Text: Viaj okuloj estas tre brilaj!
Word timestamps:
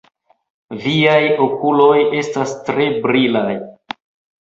Viaj 0.85 1.19
okuloj 1.45 1.93
estas 2.23 2.57
tre 2.73 2.91
brilaj! 3.07 3.49